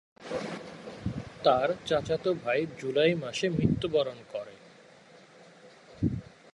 [1.43, 4.55] তার চাচাতো ভাই জুলাই মাসে মৃত্যুবরণ করে।